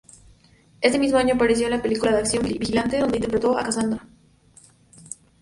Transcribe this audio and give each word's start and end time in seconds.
Ese 0.81 0.97
mismo 0.97 1.19
año 1.19 1.35
apareció 1.35 1.65
en 1.67 1.73
la 1.73 1.81
película 1.83 2.11
de 2.11 2.17
acción 2.17 2.41
"Vigilante" 2.41 2.97
donde 2.97 3.17
interpretó 3.17 3.55
a 3.55 3.63
Cassandra. 3.65 4.03